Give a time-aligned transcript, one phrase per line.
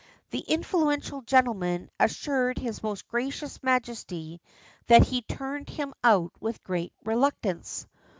[0.31, 4.41] The influential gentleman assured his most gracious Majesty
[4.87, 7.85] that he turned him out with great reluctance.